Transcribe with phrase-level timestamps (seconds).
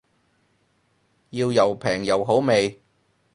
[1.29, 2.81] 要又平又好味